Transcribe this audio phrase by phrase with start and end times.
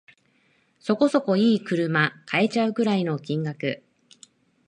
[0.79, 3.83] そこそこ良い車買えちゃうくらいの金額